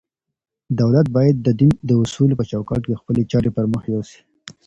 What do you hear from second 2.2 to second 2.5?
په